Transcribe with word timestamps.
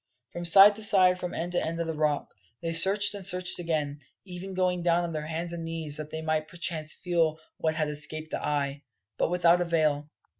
From 0.33 0.45
side 0.45 0.75
to 0.77 0.83
side, 0.83 1.19
from 1.19 1.35
end 1.35 1.51
to 1.51 1.63
end 1.63 1.79
of 1.79 1.85
the 1.85 1.93
Rock, 1.93 2.33
they 2.59 2.73
searched 2.73 3.13
and 3.13 3.23
searched 3.23 3.59
again, 3.59 3.99
even 4.25 4.55
going 4.55 4.81
down 4.81 5.03
on 5.03 5.13
their 5.13 5.27
hands 5.27 5.53
and 5.53 5.63
knees 5.63 5.97
that 5.97 6.09
they 6.09 6.23
might 6.23 6.47
perchance 6.47 6.91
feel 6.91 7.37
what 7.57 7.75
had 7.75 7.87
escaped 7.87 8.31
the 8.31 8.43
eye, 8.43 8.81
But 9.19 9.29
without 9.29 9.61
avail. 9.61 10.09